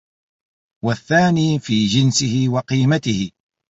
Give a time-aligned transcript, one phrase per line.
[0.85, 3.31] وَالثَّانِي فِي جِنْسِهِ وَقِيمَتِهِ